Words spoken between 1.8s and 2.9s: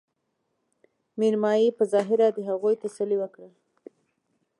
ظاهره د هغوي